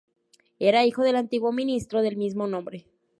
Era 0.57 0.83
hijo 0.83 1.03
del 1.03 1.15
antiguo 1.15 1.51
ministro 1.51 2.01
del 2.01 2.17
mismo 2.17 2.47
nombre. 2.47 2.87